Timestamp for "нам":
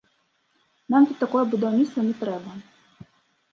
0.93-1.01